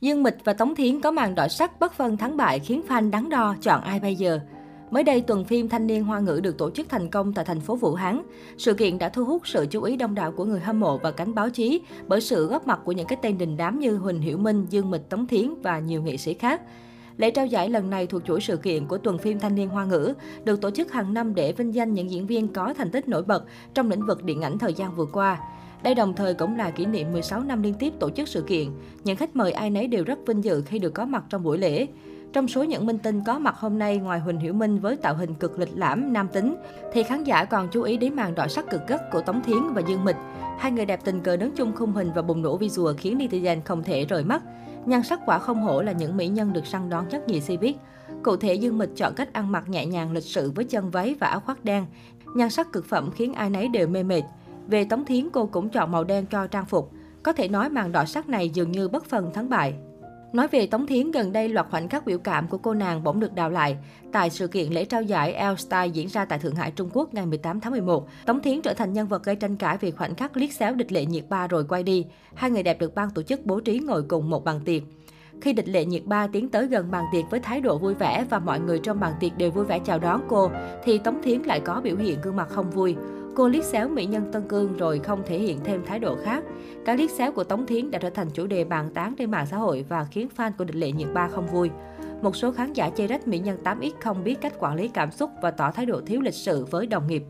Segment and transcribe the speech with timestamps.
[0.00, 3.10] Dương Mịch và Tống Thiến có màn đỏ sắc bất phân thắng bại khiến fan
[3.10, 4.40] đắn đo chọn ai bây giờ.
[4.90, 7.60] Mới đây, tuần phim Thanh niên Hoa ngữ được tổ chức thành công tại thành
[7.60, 8.22] phố Vũ Hán.
[8.58, 11.10] Sự kiện đã thu hút sự chú ý đông đảo của người hâm mộ và
[11.10, 14.20] cánh báo chí bởi sự góp mặt của những cái tên đình đám như Huỳnh
[14.20, 16.60] Hiểu Minh, Dương Mịch, Tống Thiến và nhiều nghệ sĩ khác.
[17.16, 19.84] Lễ trao giải lần này thuộc chuỗi sự kiện của tuần phim Thanh niên Hoa
[19.84, 20.14] ngữ,
[20.44, 23.22] được tổ chức hàng năm để vinh danh những diễn viên có thành tích nổi
[23.22, 23.44] bật
[23.74, 25.38] trong lĩnh vực điện ảnh thời gian vừa qua.
[25.82, 28.68] Đây đồng thời cũng là kỷ niệm 16 năm liên tiếp tổ chức sự kiện.
[29.04, 31.58] Những khách mời ai nấy đều rất vinh dự khi được có mặt trong buổi
[31.58, 31.86] lễ.
[32.32, 35.14] Trong số những minh tinh có mặt hôm nay ngoài Huỳnh Hiểu Minh với tạo
[35.14, 36.56] hình cực lịch lãm, nam tính,
[36.92, 39.72] thì khán giả còn chú ý đến màn đỏ sắc cực gắt của Tống Thiến
[39.74, 40.16] và Dương Mịch.
[40.58, 43.60] Hai người đẹp tình cờ đứng chung khung hình và bùng nổ visual khiến netizen
[43.64, 44.42] không thể rời mắt.
[44.86, 47.76] Nhan sắc quả không hổ là những mỹ nhân được săn đón nhất nhì biết.
[48.22, 51.14] Cụ thể Dương Mịch chọn cách ăn mặc nhẹ nhàng lịch sự với chân váy
[51.20, 51.86] và áo khoác đen.
[52.34, 54.22] Nhan sắc cực phẩm khiến ai nấy đều mê mệt.
[54.70, 56.90] Về Tống Thiến, cô cũng chọn màu đen cho trang phục.
[57.22, 59.74] Có thể nói màn đỏ sắc này dường như bất phần thắng bại.
[60.32, 63.20] Nói về Tống Thiến, gần đây loạt khoảnh khắc biểu cảm của cô nàng bỗng
[63.20, 63.76] được đào lại.
[64.12, 67.14] Tại sự kiện lễ trao giải L Style diễn ra tại Thượng Hải, Trung Quốc
[67.14, 70.14] ngày 18 tháng 11, Tống Thiến trở thành nhân vật gây tranh cãi vì khoảnh
[70.14, 72.06] khắc liếc xéo địch lệ nhiệt ba rồi quay đi.
[72.34, 74.82] Hai người đẹp được ban tổ chức bố trí ngồi cùng một bàn tiệc.
[75.40, 78.24] Khi địch lệ nhiệt ba tiến tới gần bàn tiệc với thái độ vui vẻ
[78.30, 80.50] và mọi người trong bàn tiệc đều vui vẻ chào đón cô,
[80.84, 82.96] thì Tống Thiến lại có biểu hiện gương mặt không vui.
[83.34, 86.44] Cô liếc xéo mỹ nhân Tân Cương rồi không thể hiện thêm thái độ khác.
[86.84, 89.46] Cái liếc xéo của Tống Thiến đã trở thành chủ đề bàn tán trên mạng
[89.50, 91.70] xã hội và khiến fan của địch lệ nhiệt ba không vui.
[92.22, 95.10] Một số khán giả chê trách mỹ nhân 8X không biết cách quản lý cảm
[95.10, 97.22] xúc và tỏ thái độ thiếu lịch sự với đồng nghiệp.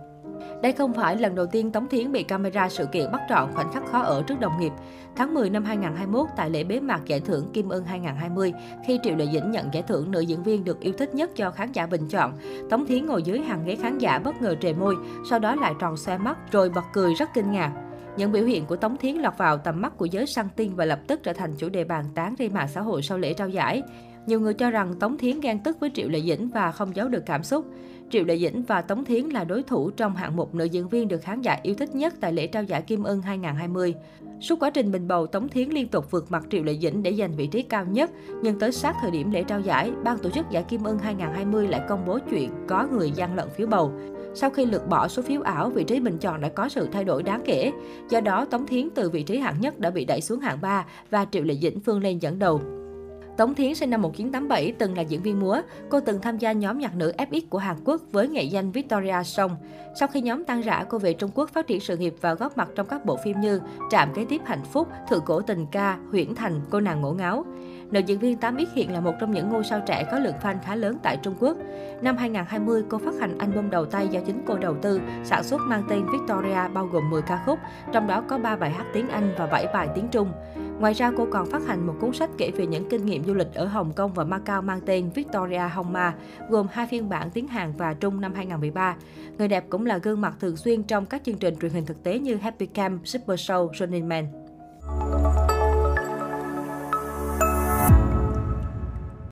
[0.63, 3.73] Đây không phải lần đầu tiên Tống Thiến bị camera sự kiện bắt trọn khoảnh
[3.73, 4.73] khắc khó ở trước đồng nghiệp.
[5.17, 8.53] Tháng 10 năm 2021, tại lễ bế mạc giải thưởng Kim Ưng 2020,
[8.87, 11.51] khi Triệu Lệ Dĩnh nhận giải thưởng nữ diễn viên được yêu thích nhất cho
[11.51, 12.33] khán giả bình chọn,
[12.71, 14.97] Tống Thiến ngồi dưới hàng ghế khán giả bất ngờ trề môi,
[15.31, 17.73] sau đó lại tròn xoe mắt rồi bật cười rất kinh ngạc.
[18.17, 20.85] Những biểu hiện của Tống Thiến lọt vào tầm mắt của giới săn tin và
[20.85, 23.49] lập tức trở thành chủ đề bàn tán trên mạng xã hội sau lễ trao
[23.49, 23.83] giải.
[24.27, 27.09] Nhiều người cho rằng Tống Thiến ghen tức với Triệu Lệ Dĩnh và không giấu
[27.09, 27.67] được cảm xúc.
[28.11, 31.09] Triệu Lệ Dĩnh và Tống Thiến là đối thủ trong hạng mục nữ diễn viên
[31.09, 33.95] được khán giả yêu thích nhất tại lễ trao giải Kim Ưng 2020.
[34.41, 37.15] Suốt quá trình bình bầu, Tống Thiến liên tục vượt mặt Triệu Lệ Dĩnh để
[37.15, 38.11] giành vị trí cao nhất,
[38.43, 41.69] nhưng tới sát thời điểm lễ trao giải, ban tổ chức giải Kim Ưng 2020
[41.69, 43.93] lại công bố chuyện có người gian lận phiếu bầu.
[44.35, 47.05] Sau khi lược bỏ số phiếu ảo, vị trí bình chọn đã có sự thay
[47.05, 47.73] đổi đáng kể.
[48.11, 50.87] Do đó, Tống Thiến từ vị trí hạng nhất đã bị đẩy xuống hạng 3
[51.11, 52.61] và Triệu Lệ Dĩnh vươn lên dẫn đầu.
[53.37, 55.61] Tống Thiến sinh năm 1987, từng là diễn viên múa.
[55.89, 59.23] Cô từng tham gia nhóm nhạc nữ FX của Hàn Quốc với nghệ danh Victoria
[59.25, 59.57] Song.
[59.95, 62.57] Sau khi nhóm tan rã, cô về Trung Quốc phát triển sự nghiệp và góp
[62.57, 65.99] mặt trong các bộ phim như Trạm kế tiếp hạnh phúc, Thượng cổ tình ca,
[66.11, 67.45] Huyễn Thành, Cô nàng ngổ ngáo.
[67.91, 70.57] Nữ diễn viên 8X hiện là một trong những ngôi sao trẻ có lượng fan
[70.65, 71.57] khá lớn tại Trung Quốc.
[72.03, 75.61] Năm 2020, cô phát hành album đầu tay do chính cô đầu tư, sản xuất
[75.61, 77.59] mang tên Victoria bao gồm 10 ca khúc,
[77.93, 80.33] trong đó có 3 bài hát tiếng Anh và 7 bài tiếng Trung.
[80.81, 83.35] Ngoài ra, cô còn phát hành một cuốn sách kể về những kinh nghiệm du
[83.35, 86.15] lịch ở Hồng Kông và Macau mang tên Victoria Hong Ma,
[86.49, 88.97] gồm hai phiên bản tiếng Hàn và Trung năm 2013.
[89.39, 92.03] Người đẹp cũng là gương mặt thường xuyên trong các chương trình truyền hình thực
[92.03, 94.40] tế như Happy Camp, Super Show, Running Man.